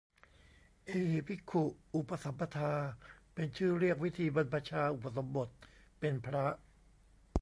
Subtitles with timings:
[0.85, 1.63] เอหิภิกขุ
[1.95, 2.71] อุปสัมปทา
[3.33, 5.49] เป็นชื่อเรียกวิธีบรรพชาอุปสมบท
[5.99, 6.45] เป็นพระ